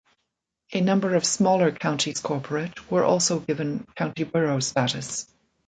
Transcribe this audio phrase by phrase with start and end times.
[0.73, 5.27] A number of smaller counties corporate were also given county borough status.